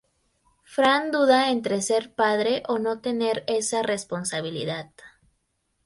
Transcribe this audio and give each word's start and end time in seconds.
Fran 0.75 1.11
duda 1.15 1.37
entre 1.51 1.79
ser 1.89 2.11
padre 2.15 2.63
o 2.67 2.79
no 2.79 3.01
tener 3.01 3.43
esa 3.45 3.83
responsabilidad. 3.83 4.89